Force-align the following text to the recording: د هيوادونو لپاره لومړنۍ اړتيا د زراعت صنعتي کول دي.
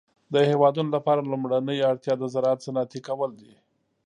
د 0.33 0.35
هيوادونو 0.49 0.89
لپاره 0.97 1.27
لومړنۍ 1.31 1.79
اړتيا 1.89 2.13
د 2.19 2.23
زراعت 2.33 2.59
صنعتي 2.65 2.99
کول 3.07 3.31
دي. 3.41 3.53